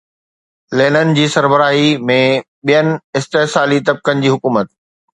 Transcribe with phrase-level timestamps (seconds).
[0.79, 2.17] Lenin جي سربراهي ۾
[2.73, 4.79] ٻين استحصالي طبقن جي حڪومت